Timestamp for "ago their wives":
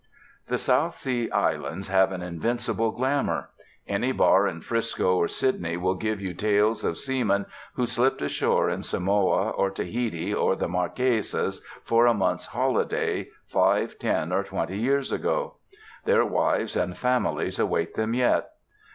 15.11-16.75